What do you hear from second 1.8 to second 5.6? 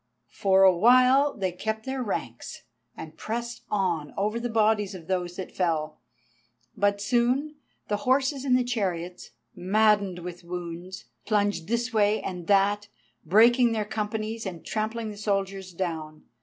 their ranks, and pressed on over the bodies of those that